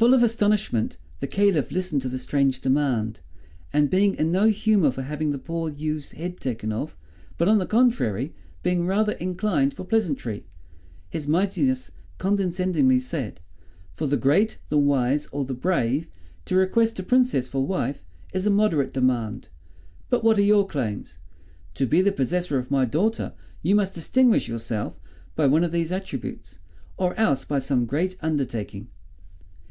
[0.00, 3.20] Full of astonishment the Caliph listened to the strange demand,
[3.70, 6.96] and being in no humor for having the poor youth's head taken off,
[7.36, 10.46] but on the contrary, being rather inclined for pleasantry,
[11.10, 13.40] his Mightiness condescendingly said:
[13.94, 16.08] "For the great, the wise, or the brave,
[16.46, 18.02] to request a Princess for wife,
[18.32, 19.50] is a moderate demand;
[20.08, 21.18] but what are your claims?
[21.74, 24.98] To be the possessor of my daughter you must distinguish yourself
[25.36, 26.58] by one of these attributes,
[26.96, 28.88] or else by some great undertaking.